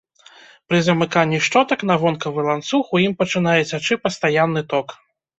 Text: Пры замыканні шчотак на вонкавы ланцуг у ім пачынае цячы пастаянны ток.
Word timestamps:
Пры 0.69 0.77
замыканні 0.85 1.39
шчотак 1.47 1.79
на 1.89 1.97
вонкавы 2.03 2.45
ланцуг 2.47 2.83
у 2.99 3.01
ім 3.03 3.13
пачынае 3.19 3.59
цячы 3.71 3.93
пастаянны 4.07 4.65
ток. 4.73 4.87